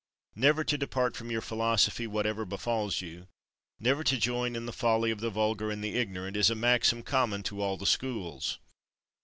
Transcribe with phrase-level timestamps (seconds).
[0.33, 3.27] Never to depart from your philosophy whatever befalls you,
[3.79, 7.03] never to join in the folly of the vulgar and the ignorant, is a maxim
[7.03, 8.57] common to all the schools.